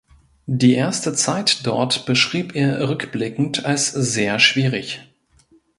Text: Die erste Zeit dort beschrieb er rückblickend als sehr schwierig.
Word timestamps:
Die 0.47 0.73
erste 0.73 1.13
Zeit 1.13 1.67
dort 1.67 2.07
beschrieb 2.07 2.55
er 2.55 2.89
rückblickend 2.89 3.65
als 3.65 3.85
sehr 3.91 4.39
schwierig. 4.39 5.03